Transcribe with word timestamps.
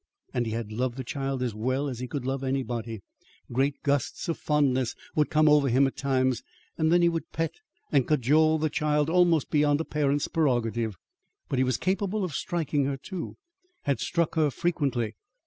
And 0.33 0.47
he 0.47 0.53
had 0.53 0.71
loved 0.71 0.97
the 0.97 1.03
child 1.03 1.43
as 1.43 1.53
well 1.53 1.87
as 1.87 1.99
he 1.99 2.07
could 2.07 2.25
love 2.25 2.43
anybody. 2.43 3.01
Great 3.51 3.83
gusts 3.83 4.27
of 4.27 4.39
fondness 4.39 4.95
would 5.15 5.29
come 5.29 5.47
over 5.47 5.69
him 5.69 5.85
at 5.85 5.95
times, 5.95 6.41
and 6.75 6.91
then 6.91 7.03
he 7.03 7.07
would 7.07 7.31
pet 7.31 7.51
and 7.91 8.07
cajole 8.07 8.57
the 8.57 8.71
child 8.71 9.11
almost 9.11 9.51
beyond 9.51 9.79
a 9.79 9.85
parent's 9.85 10.27
prerogative. 10.27 10.95
But 11.49 11.59
he 11.59 11.63
was 11.63 11.77
capable 11.77 12.23
of 12.23 12.33
striking 12.33 12.85
her 12.85 12.97
too 12.97 13.37
had 13.83 13.99
struck 13.99 14.33
her 14.33 14.49
frequently. 14.49 15.13